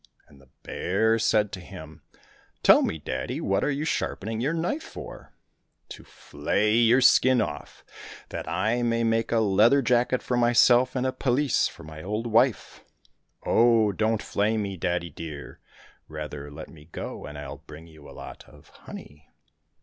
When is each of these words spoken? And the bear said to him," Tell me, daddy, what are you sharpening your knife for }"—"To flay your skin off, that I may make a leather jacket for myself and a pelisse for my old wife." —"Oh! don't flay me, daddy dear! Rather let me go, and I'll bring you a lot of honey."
And 0.27 0.41
the 0.41 0.49
bear 0.63 1.19
said 1.19 1.51
to 1.51 1.59
him," 1.59 2.01
Tell 2.63 2.81
me, 2.81 2.97
daddy, 2.97 3.39
what 3.39 3.63
are 3.63 3.69
you 3.69 3.85
sharpening 3.85 4.41
your 4.41 4.51
knife 4.55 4.81
for 4.81 5.35
}"—"To 5.89 6.03
flay 6.03 6.73
your 6.75 7.01
skin 7.01 7.39
off, 7.39 7.83
that 8.29 8.47
I 8.49 8.81
may 8.81 9.03
make 9.03 9.31
a 9.31 9.37
leather 9.37 9.83
jacket 9.83 10.23
for 10.23 10.35
myself 10.35 10.95
and 10.95 11.05
a 11.05 11.11
pelisse 11.11 11.67
for 11.67 11.83
my 11.83 12.01
old 12.01 12.25
wife." 12.25 12.83
—"Oh! 13.45 13.91
don't 13.91 14.23
flay 14.23 14.57
me, 14.57 14.75
daddy 14.75 15.11
dear! 15.11 15.59
Rather 16.07 16.49
let 16.49 16.69
me 16.71 16.85
go, 16.91 17.27
and 17.27 17.37
I'll 17.37 17.57
bring 17.57 17.85
you 17.85 18.09
a 18.09 18.17
lot 18.17 18.43
of 18.49 18.69
honey." 18.69 19.29